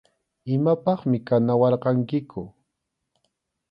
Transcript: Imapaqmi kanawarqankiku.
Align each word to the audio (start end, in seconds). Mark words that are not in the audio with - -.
Imapaqmi 0.55 1.17
kanawarqankiku. 1.27 2.41